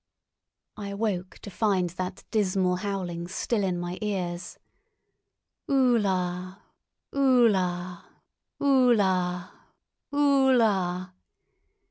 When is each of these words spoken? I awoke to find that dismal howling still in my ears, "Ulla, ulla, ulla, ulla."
I 0.77 0.87
awoke 0.89 1.37
to 1.43 1.51
find 1.51 1.91
that 1.91 2.23
dismal 2.31 2.77
howling 2.77 3.27
still 3.27 3.63
in 3.63 3.77
my 3.79 3.99
ears, 4.01 4.57
"Ulla, 5.69 6.63
ulla, 7.13 8.05
ulla, 8.59 9.51
ulla." 10.11 11.13